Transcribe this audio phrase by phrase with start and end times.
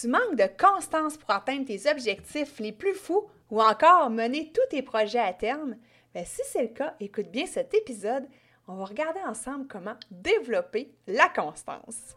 [0.00, 4.68] tu manques de constance pour atteindre tes objectifs les plus fous ou encore mener tous
[4.70, 5.76] tes projets à terme,
[6.14, 8.24] bien, si c'est le cas, écoute bien cet épisode.
[8.66, 12.16] On va regarder ensemble comment développer la constance.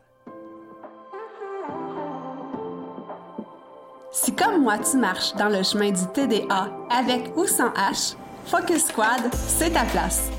[4.12, 8.88] Si comme moi tu marches dans le chemin du TDA avec ou sans H, Focus
[8.88, 10.30] Squad, c'est ta place.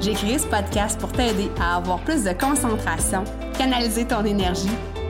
[0.00, 3.24] J'ai créé ce podcast pour t'aider à avoir plus de concentration,
[3.56, 4.76] canaliser ton énergie,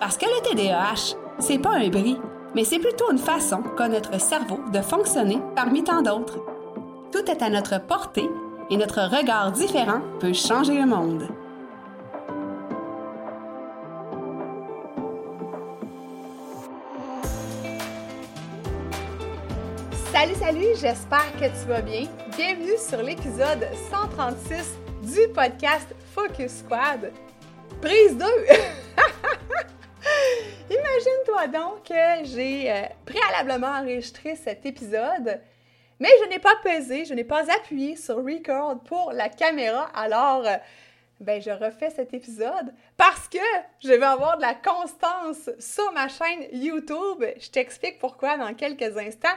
[0.00, 2.18] Parce que le TDAH, c'est pas un bris,
[2.54, 6.38] mais c'est plutôt une façon qu'a notre cerveau de fonctionner parmi tant d'autres.
[7.10, 8.28] Tout est à notre portée
[8.70, 11.28] et notre regard différent peut changer le monde.
[20.12, 22.04] Salut, salut, j'espère que tu vas bien.
[22.36, 24.78] Bienvenue sur l'épisode 136
[25.12, 27.12] du podcast Focus Squad.
[27.80, 28.24] Prise 2!
[30.70, 35.40] Imagine-toi donc que j'ai euh, préalablement enregistré cet épisode,
[35.98, 40.46] mais je n'ai pas pesé, je n'ai pas appuyé sur record pour la caméra, alors
[40.46, 40.56] euh,
[41.20, 43.38] ben, je refais cet épisode parce que
[43.80, 47.24] je vais avoir de la constance sur ma chaîne YouTube.
[47.40, 49.28] Je t'explique pourquoi dans quelques instants.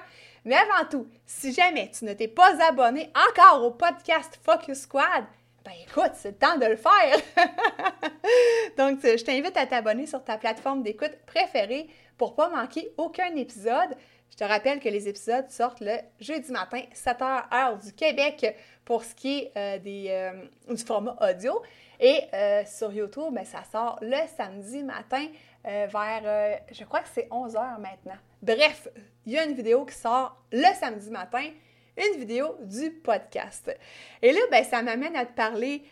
[0.43, 5.23] Mais avant tout, si jamais tu ne t'es pas abonné encore au podcast Focus Squad,
[5.63, 7.17] ben écoute, c'est le temps de le faire.
[8.77, 11.87] Donc, je t'invite à t'abonner sur ta plateforme d'écoute préférée
[12.17, 13.95] pour pas manquer aucun épisode.
[14.31, 18.55] Je te rappelle que les épisodes sortent le jeudi matin, 7h heure du Québec
[18.85, 21.61] pour ce qui est euh, des, euh, du format audio.
[21.99, 25.27] Et euh, sur YouTube, ben, ça sort le samedi matin
[25.63, 28.17] vers, je crois que c'est 11h maintenant.
[28.41, 28.87] Bref,
[29.27, 31.51] il y a une vidéo qui sort le samedi matin
[32.01, 33.75] une vidéo du podcast.
[34.21, 35.83] Et là, ben, ça m'amène à te parler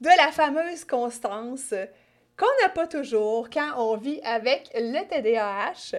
[0.00, 1.74] de la fameuse constance
[2.36, 5.98] qu'on n'a pas toujours quand on vit avec le TDAH.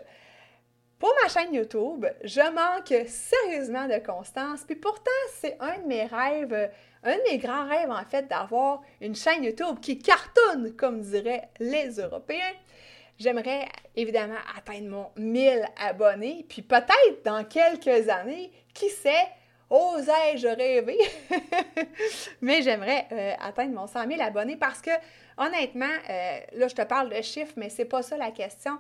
[0.99, 6.05] Pour ma chaîne YouTube, je manque sérieusement de constance, puis pourtant, c'est un de mes
[6.05, 6.71] rêves,
[7.03, 11.49] un de mes grands rêves en fait, d'avoir une chaîne YouTube qui cartonne, comme diraient
[11.59, 12.53] les Européens.
[13.19, 19.27] J'aimerais évidemment atteindre mon 1000 abonnés, puis peut-être dans quelques années, qui sait,
[19.69, 20.97] osais-je rêver?
[22.41, 24.91] mais j'aimerais euh, atteindre mon 100 000 abonnés parce que,
[25.37, 28.77] honnêtement, euh, là, je te parle de chiffres, mais c'est pas ça la question.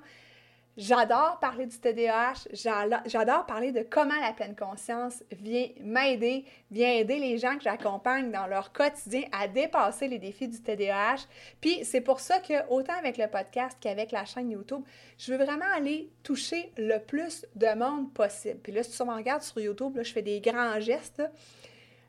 [0.77, 7.17] J'adore parler du TDAH, j'adore parler de comment la pleine conscience vient m'aider, vient aider
[7.17, 11.25] les gens que j'accompagne dans leur quotidien à dépasser les défis du TDAH.
[11.61, 14.83] Puis c'est pour ça que, autant avec le podcast qu'avec la chaîne YouTube,
[15.17, 18.59] je veux vraiment aller toucher le plus de monde possible.
[18.59, 21.23] Puis là, si tu me regardes sur YouTube, là, je fais des grands gestes.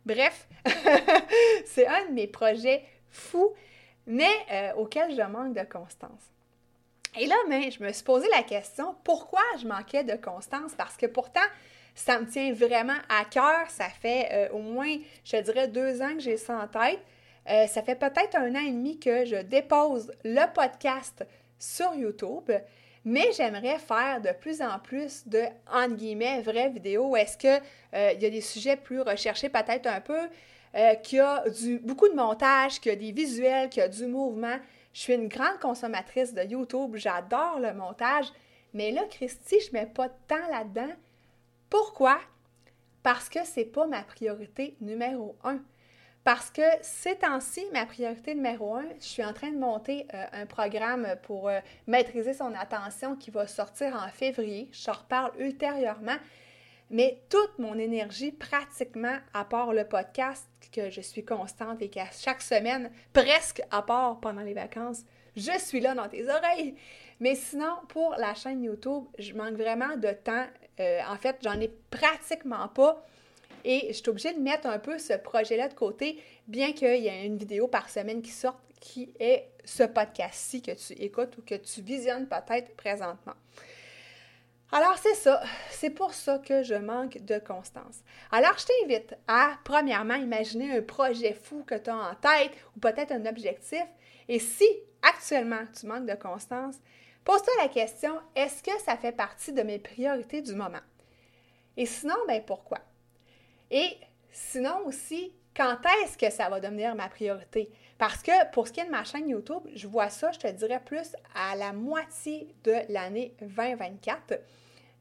[0.04, 0.46] Bref,
[1.64, 3.54] c'est un de mes projets fous,
[4.06, 6.32] mais euh, auquel je manque de constance.
[7.16, 10.72] Et là, mais, je me suis posé la question, pourquoi je manquais de constance?
[10.76, 11.41] Parce que pourtant,
[11.98, 13.69] ça me tient vraiment à cœur.
[13.69, 17.00] Ça fait euh, au moins, je dirais, deux ans que j'ai ça en tête.
[17.48, 21.26] Euh, ça fait peut-être un an et demi que je dépose le podcast
[21.58, 22.50] sur YouTube,
[23.04, 25.42] mais j'aimerais faire de plus en plus de,
[25.72, 27.16] entre guillemets, vraies vidéos.
[27.16, 27.60] Est-ce qu'il
[27.94, 30.28] euh, y a des sujets plus recherchés peut-être un peu,
[31.02, 33.88] qu'il y a du, beaucoup de montage, qu'il y a des visuels, qu'il y a
[33.88, 34.58] du mouvement?
[34.93, 38.26] Je suis une grande consommatrice de YouTube, j'adore le montage,
[38.75, 40.93] mais là, Christy, je ne mets pas de temps là-dedans.
[41.71, 42.19] Pourquoi?
[43.03, 45.60] Parce que ce n'est pas ma priorité numéro un.
[46.25, 50.27] Parce que ces temps-ci, ma priorité numéro un, je suis en train de monter euh,
[50.32, 54.68] un programme pour euh, maîtriser son attention qui va sortir en février.
[54.72, 56.16] Je reparle ultérieurement.
[56.90, 62.06] Mais toute mon énergie, pratiquement, à part le podcast, que je suis constante et qu'à
[62.10, 65.02] chaque semaine, presque à part pendant les vacances,
[65.36, 66.74] je suis là dans tes oreilles.
[67.20, 70.46] Mais sinon, pour la chaîne YouTube, je manque vraiment de temps.
[70.80, 73.04] Euh, en fait, j'en ai pratiquement pas.
[73.64, 77.08] Et je suis obligée de mettre un peu ce projet-là de côté, bien qu'il y
[77.08, 81.42] ait une vidéo par semaine qui sorte qui est ce podcast-ci que tu écoutes ou
[81.42, 83.34] que tu visionnes peut-être présentement.
[84.70, 85.42] Alors, c'est ça.
[85.70, 88.03] C'est pour ça que je manque de constance.
[88.30, 92.80] Alors, je t'invite à, premièrement, imaginer un projet fou que tu as en tête ou
[92.80, 93.84] peut-être un objectif.
[94.28, 94.66] Et si
[95.03, 96.76] actuellement tu manques de constance,
[97.28, 100.80] Pose-toi la question, est-ce que ça fait partie de mes priorités du moment?
[101.76, 102.78] Et sinon, ben pourquoi?
[103.71, 103.98] Et
[104.32, 107.71] sinon aussi, quand est-ce que ça va devenir ma priorité?
[107.98, 110.47] Parce que pour ce qui est de ma chaîne YouTube, je vois ça, je te
[110.47, 114.41] dirais plus à la moitié de l'année 2024.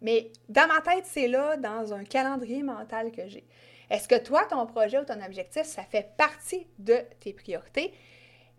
[0.02, 3.46] Mais dans ma tête, c'est là, dans un calendrier mental que j'ai.
[3.90, 7.94] Est-ce que toi, ton projet ou ton objectif, ça fait partie de tes priorités?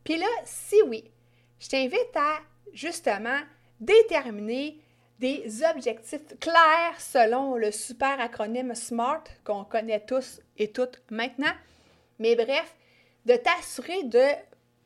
[0.05, 1.05] Puis là, si oui,
[1.59, 2.39] je t'invite à
[2.73, 3.41] justement
[3.81, 4.81] déterminer
[5.19, 11.53] des objectifs clairs selon le super acronyme SMART qu'on connaît tous et toutes maintenant.
[12.21, 12.75] Mais bref,
[13.29, 14.25] de t'assurer de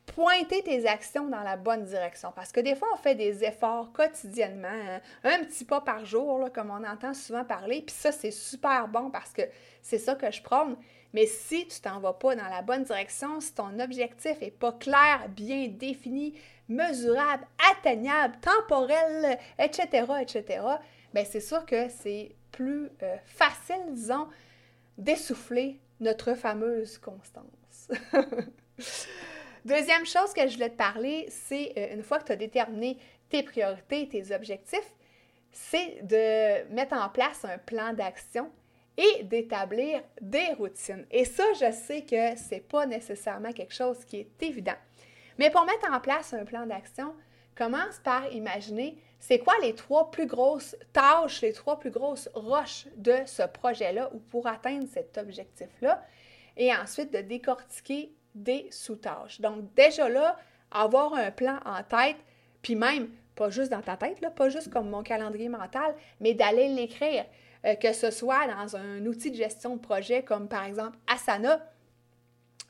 [0.06, 2.32] pointer tes actions dans la bonne direction.
[2.34, 5.00] Parce que des fois, on fait des efforts quotidiennement, hein.
[5.22, 7.82] un petit pas par jour, comme on entend souvent parler.
[7.82, 9.42] Puis ça, c'est super bon parce que
[9.80, 10.76] c'est ça que je prône.
[11.14, 14.72] Mais si tu t'en vas pas dans la bonne direction, si ton objectif n'est pas
[14.72, 16.34] clair, bien défini,
[16.68, 20.64] mesurable, atteignable, temporel, etc., etc.,
[21.14, 24.26] bien c'est sûr que c'est plus euh, facile, disons,
[24.98, 26.98] d'essouffler notre fameuse
[29.64, 32.98] Deuxième chose que je voulais te parler, c'est euh, une fois que tu as déterminé
[33.28, 34.92] tes priorités, tes objectifs,
[35.52, 38.50] c'est de mettre en place un plan d'action
[38.96, 41.06] et d'établir des routines.
[41.10, 44.76] Et ça, je sais que ce n'est pas nécessairement quelque chose qui est évident.
[45.38, 47.14] Mais pour mettre en place un plan d'action,
[47.54, 52.86] commence par imaginer c'est quoi les trois plus grosses tâches, les trois plus grosses roches
[52.96, 56.02] de ce projet-là ou pour atteindre cet objectif-là.
[56.56, 59.40] Et ensuite de décortiquer des sous-tâches.
[59.40, 60.38] Donc déjà là,
[60.70, 62.16] avoir un plan en tête,
[62.62, 66.34] puis même, pas juste dans ta tête, là, pas juste comme mon calendrier mental, mais
[66.34, 67.24] d'aller l'écrire.
[67.64, 71.64] Euh, que ce soit dans un outil de gestion de projet comme par exemple Asana,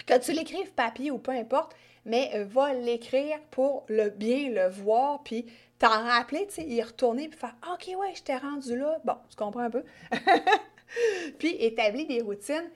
[0.06, 1.74] que tu l'écrives papier ou peu importe,
[2.04, 5.46] mais euh, va l'écrire pour le bien le voir, puis
[5.78, 9.00] t'en rappeler, tu sais, y retourner, puis faire OK, ouais, je t'ai rendu là.
[9.04, 9.82] Bon, tu comprends un peu.
[11.38, 12.70] puis établis des routines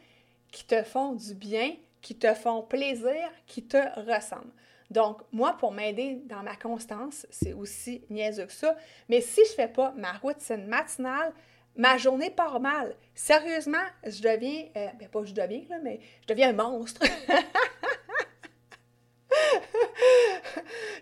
[0.50, 4.52] qui te font du bien, qui te font plaisir, qui te ressemblent.
[4.90, 8.76] Donc, moi, pour m'aider dans ma constance, c'est aussi niaiseux que ça.
[9.08, 11.32] Mais si je ne fais pas ma routine matinale,
[11.76, 12.94] ma journée part mal.
[13.14, 17.02] Sérieusement, je deviens, euh, ben pas je deviens, là, mais je deviens un monstre.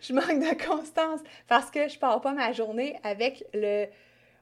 [0.01, 3.87] je manque de constance parce que je pars pas ma journée avec le,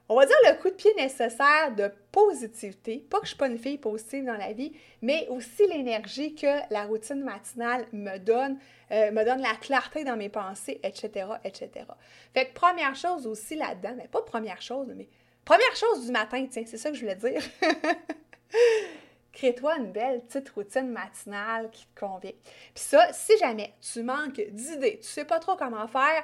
[0.09, 3.05] on va dire le coup de pied nécessaire de positivité.
[3.09, 6.59] Pas que je suis pas une fille positive dans la vie, mais aussi l'énergie que
[6.71, 8.57] la routine matinale me donne,
[8.91, 11.85] euh, me donne la clarté dans mes pensées, etc., etc.
[12.33, 15.07] Fait que première chose aussi là-dedans, mais pas première chose, mais
[15.45, 17.41] Première chose du matin, tiens, c'est ça que je voulais dire.
[19.33, 22.31] Crée-toi une belle petite routine matinale qui te convient.
[22.73, 26.23] Puis ça, si jamais tu manques d'idées, tu sais pas trop comment faire,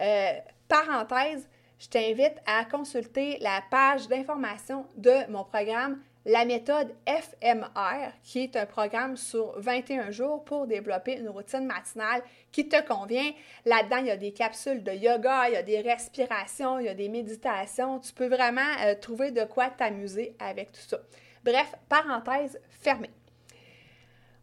[0.00, 0.38] euh,
[0.68, 1.48] parenthèse,
[1.80, 8.56] je t'invite à consulter la page d'information de mon programme la méthode FMR, qui est
[8.56, 12.22] un programme sur 21 jours pour développer une routine matinale
[12.52, 13.32] qui te convient.
[13.64, 16.88] Là-dedans, il y a des capsules de yoga, il y a des respirations, il y
[16.88, 18.00] a des méditations.
[18.00, 20.98] Tu peux vraiment euh, trouver de quoi t'amuser avec tout ça.
[21.42, 23.10] Bref, parenthèse fermée.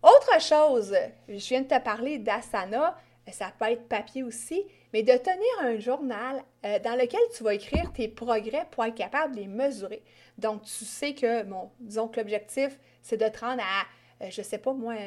[0.02, 0.96] Autre chose,
[1.28, 2.98] je viens de te parler d'asana,
[3.32, 4.64] ça peut être papier aussi,
[4.94, 8.96] mais de tenir un journal euh, dans lequel tu vas écrire tes progrès pour être
[8.96, 10.02] capable de les mesurer.
[10.38, 14.42] Donc, tu sais que, bon, disons que l'objectif, c'est de te rendre à, euh, je
[14.42, 15.00] sais pas moi, 10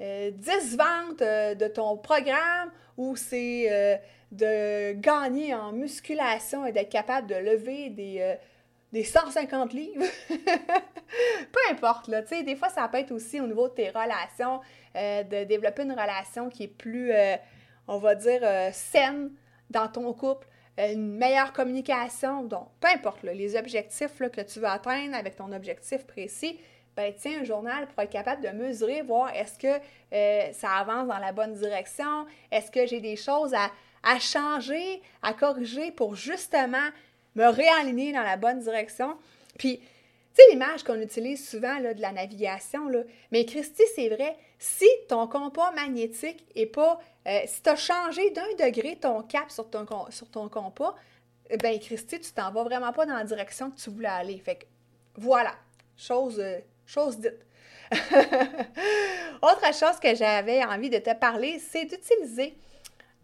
[0.00, 0.30] euh,
[0.76, 4.00] ventes de ton programme ou c'est
[4.32, 8.36] de gagner en musculation et d'être capable de lever des
[8.92, 10.04] des 150 livres.
[10.28, 13.88] Peu importe, là, tu sais, des fois, ça peut être aussi au niveau de tes
[13.88, 14.60] relations,
[14.96, 17.12] de développer une relation qui est plus,
[17.90, 19.32] on va dire, euh, saine
[19.68, 20.46] dans ton couple,
[20.78, 25.52] euh, une meilleure communication, donc peu importe les objectifs que tu veux atteindre avec ton
[25.52, 26.58] objectif précis,
[26.96, 29.82] ben tiens un journal pour être capable de mesurer, voir est-ce que
[30.12, 35.34] euh, ça avance dans la bonne direction, est-ce que j'ai des choses à, changer, à
[35.34, 36.88] corriger pour justement
[37.34, 39.16] me réaligner dans la bonne direction.
[39.58, 39.84] Puis tu
[40.34, 43.00] sais, l'image qu'on utilise souvent de la navigation, là,
[43.32, 47.00] mais Christy, c'est vrai, si ton compas magnétique est pas.
[47.26, 50.94] Euh, si tu as changé d'un degré ton cap sur ton, sur compas,
[51.62, 54.38] ben Christy, tu t'en vas vraiment pas dans la direction que tu voulais aller.
[54.38, 54.64] Fait que
[55.16, 55.54] voilà,
[55.96, 57.40] chose, euh, chose dite.
[59.42, 62.54] Autre chose que j'avais envie de te parler, c'est d'utiliser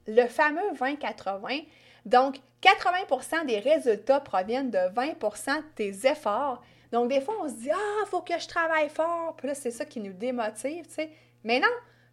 [0.07, 1.67] le fameux 20-80.
[2.07, 6.63] Donc, 80% des résultats proviennent de 20% de tes efforts
[6.93, 9.35] donc, des fois, on se dit Ah, il faut que je travaille fort.
[9.37, 11.11] Puis là, c'est ça qui nous démotive, tu sais.
[11.45, 11.69] Mais non,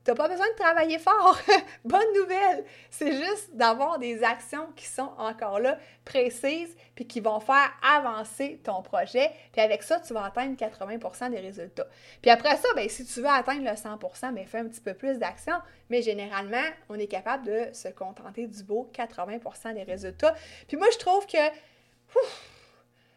[0.07, 1.37] n'as pas besoin de travailler fort.
[1.85, 2.65] Bonne nouvelle!
[2.89, 8.59] C'est juste d'avoir des actions qui sont encore là, précises, puis qui vont faire avancer
[8.63, 9.31] ton projet.
[9.51, 11.87] Puis avec ça, tu vas atteindre 80% des résultats.
[12.21, 14.93] Puis après ça, bien, si tu veux atteindre le 100 bien, fais un petit peu
[14.93, 15.59] plus d'actions.
[15.89, 20.35] Mais généralement, on est capable de se contenter du beau 80% des résultats.
[20.67, 21.37] Puis moi, je trouve que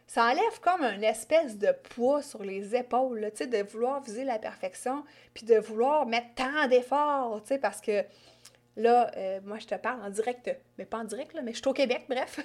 [0.07, 5.05] ça enlève comme un espèce de poids sur les épaules, de vouloir viser la perfection,
[5.35, 8.05] puis de vouloir mettre tant d'efforts, parce que
[8.77, 11.59] là, euh, moi, je te parle en direct, mais pas en direct, là, mais je
[11.59, 12.39] suis au Québec, bref.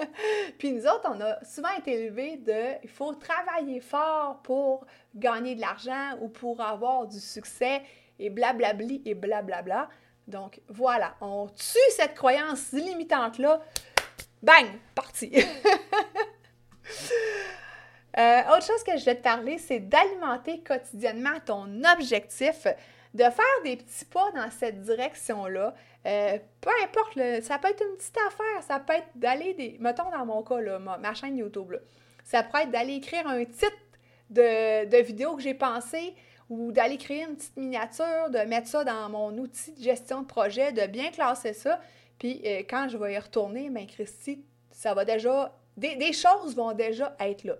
[0.58, 5.54] puis nous autres, on a souvent été élevés de, il faut travailler fort pour gagner
[5.54, 7.82] de l'argent ou pour avoir du succès,
[8.18, 9.88] et blablabli et blablabla.
[10.28, 13.60] Donc, voilà, on tue cette croyance limitante-là.
[14.42, 14.66] Bang!
[14.94, 15.32] Parti!
[18.18, 22.66] Euh, autre chose que je vais te parler, c'est d'alimenter quotidiennement ton objectif,
[23.14, 25.74] de faire des petits pas dans cette direction-là.
[26.06, 30.10] Euh, peu importe, ça peut être une petite affaire, ça peut être d'aller, des, mettons
[30.10, 31.74] dans mon cas, ma, chaîne YouTube,
[32.24, 33.72] ça peut être d'aller écrire un titre
[34.30, 36.14] de, de vidéo que j'ai pensé
[36.52, 40.26] ou d'aller créer une petite miniature, de mettre ça dans mon outil de gestion de
[40.26, 41.80] projet, de bien classer ça.
[42.18, 46.72] Puis euh, quand je vais y retourner, ben Christy, ça va déjà des, choses vont
[46.72, 47.54] déjà être là.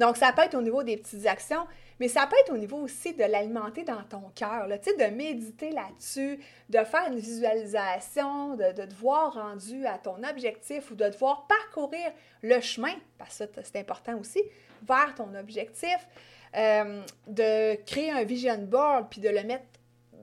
[0.00, 1.66] Donc, ça peut être au niveau des petites actions,
[2.00, 5.14] mais ça peut être au niveau aussi de l'alimenter dans ton cœur, tu sais, de
[5.14, 6.40] méditer là-dessus,
[6.70, 11.46] de faire une visualisation, de, de, te voir rendu à ton objectif ou de devoir
[11.46, 12.10] parcourir
[12.42, 14.42] le chemin, parce que c'est important aussi,
[14.88, 15.98] vers ton objectif,
[16.56, 19.66] euh, de créer un vision board puis de le mettre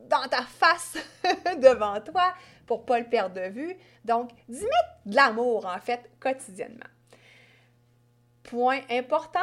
[0.10, 0.98] dans ta face
[1.62, 2.34] devant toi
[2.65, 3.77] pour pas le perdre de vue.
[4.03, 6.89] Donc, d'y mettre de l'amour, en fait, quotidiennement.
[8.41, 9.39] Point important,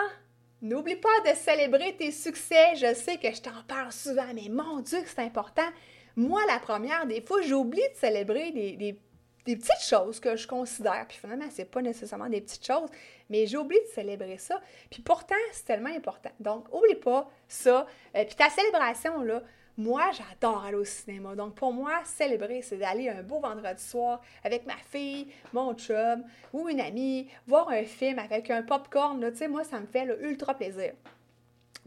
[0.65, 2.75] n'oublie pas de célébrer tes succès.
[2.77, 5.69] Je sais que je t'en parle souvent, mais mon Dieu, c'est important.
[6.17, 8.99] Moi, la première, des fois, j'oublie de célébrer des,
[9.45, 11.05] petites choses que je considère.
[11.07, 12.89] Puis finalement, c'est pas nécessairement des petites choses,
[13.29, 14.61] mais j'oublie de célébrer ça.
[14.91, 16.31] Puis pourtant, c'est tellement important.
[16.41, 17.87] Donc, oublie pas ça.
[18.17, 19.43] Euh, puis ta célébration, là,
[19.77, 21.35] moi, j'adore aller au cinéma.
[21.35, 26.25] Donc, pour moi, célébrer, c'est d'aller un beau vendredi soir avec ma fille, mon chum
[26.53, 29.21] ou une amie, voir un film avec un popcorn.
[29.33, 30.93] Tu sais, moi, ça me fait ultra plaisir.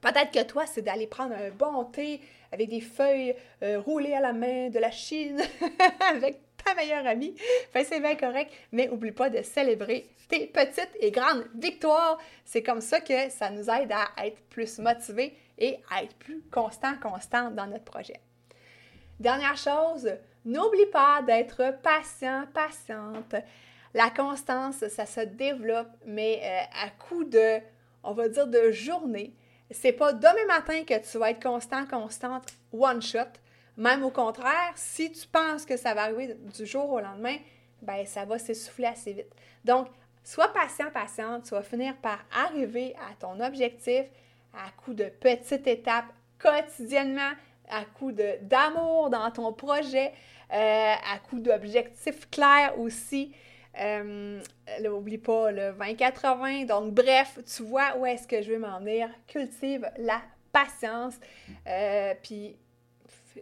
[0.01, 4.19] Peut-être que toi, c'est d'aller prendre un bon thé avec des feuilles euh, roulées à
[4.19, 5.41] la main de la Chine
[6.11, 7.35] avec ta meilleure amie.
[7.69, 12.17] Enfin, c'est bien correct, mais oublie pas de célébrer tes petites et grandes victoires.
[12.45, 16.41] C'est comme ça que ça nous aide à être plus motivés et à être plus
[16.51, 18.19] constant, constant dans notre projet.
[19.19, 20.09] Dernière chose,
[20.45, 23.35] n'oublie pas d'être patient, patiente.
[23.93, 27.59] La constance, ça se développe, mais euh, à coup de,
[28.03, 29.33] on va dire, de journée.
[29.71, 33.19] C'est pas demain matin que tu vas être constant, constante, one shot.
[33.75, 37.37] Même au contraire, si tu penses que ça va arriver du jour au lendemain,
[37.81, 39.33] ben ça va s'essouffler assez vite.
[39.65, 39.87] Donc,
[40.23, 44.05] sois patient, patiente, tu vas finir par arriver à ton objectif,
[44.65, 46.05] à coup de petites étapes
[46.39, 47.31] quotidiennement,
[47.69, 50.13] à coup d'amour dans ton projet,
[50.53, 53.33] euh, à coup d'objectifs clairs aussi.
[53.79, 54.41] Euh,
[54.81, 56.65] N'oublie pas le 20-80.
[56.65, 59.09] Donc, bref, tu vois où est-ce que je veux m'en venir.
[59.27, 60.21] Cultive la
[60.51, 61.15] patience.
[61.67, 62.55] Euh, puis,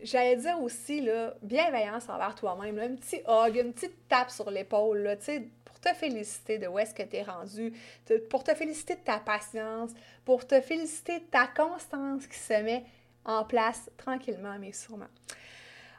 [0.02, 2.78] j'allais dire aussi, là, bienveillance envers toi-même.
[2.80, 5.48] Un petit hug, une petite tape sur l'épaule, tu sais,
[5.86, 7.74] te féliciter de où est-ce que tu es rendu,
[8.30, 9.92] pour te féliciter de ta patience,
[10.25, 12.84] pour te féliciter de ta constance qui se met
[13.24, 15.08] en place tranquillement mais sûrement.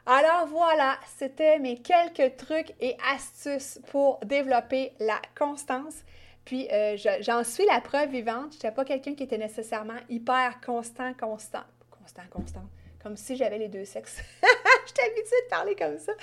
[0.05, 5.95] Alors voilà, c'était mes quelques trucs et astuces pour développer la constance.
[6.45, 8.51] Puis euh, j'en suis la preuve vivante.
[8.51, 11.63] Je n'étais pas quelqu'un qui était nécessairement hyper constant, constant.
[11.91, 12.63] Constant, constant
[13.07, 14.21] comme si j'avais les deux sexes.
[14.87, 16.13] je suis habituée de parler comme ça.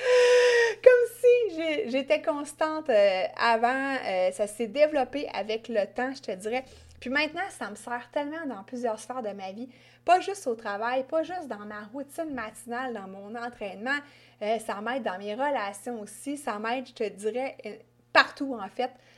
[0.82, 3.96] Comme si j'étais constante euh, avant.
[4.06, 6.64] Euh, ça s'est développé avec le temps, je te dirais.
[7.00, 9.68] Puis maintenant, ça me sert tellement dans plusieurs sphères de ma vie.
[10.04, 13.98] Pas juste au travail, pas juste dans ma routine matinale, dans mon entraînement.
[14.42, 16.36] Euh, ça m'aide dans mes relations aussi.
[16.36, 17.56] Ça m'aide, je te dirais,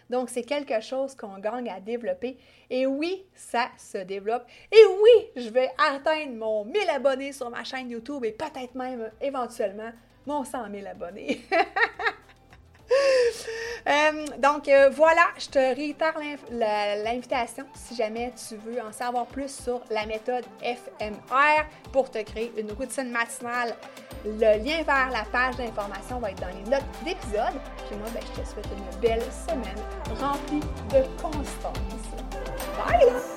[0.08, 2.38] Donc, c'est quelque chose qu'on gagne à développer.
[2.70, 4.44] Et oui, ça se développe.
[4.70, 9.11] Et oui, je vais atteindre mon 1000 abonnés sur ma chaîne YouTube et peut-être même
[9.20, 9.90] éventuellement
[10.26, 11.40] mon 100 000 abonnés.
[13.86, 16.14] Euh, donc euh, voilà, je te réitère
[16.50, 22.52] l'invitation si jamais tu veux en savoir plus sur la méthode FMR pour te créer
[22.58, 23.76] une routine matinale.
[24.24, 27.54] Le lien vers la page d'information va être dans les notes d'épisode.
[27.88, 31.78] Puis moi, ben, je te souhaite une belle semaine remplie de constance.
[32.76, 33.35] Bye!